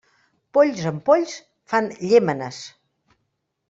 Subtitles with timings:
[0.57, 1.37] Polls amb polls,
[1.75, 2.67] fan llémenes.